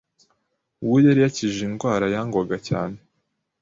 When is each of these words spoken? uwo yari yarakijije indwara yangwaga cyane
uwo 0.83 0.97
yari 1.05 1.09
yarakijije 1.21 1.61
indwara 1.67 2.05
yangwaga 2.13 2.57
cyane 2.67 2.97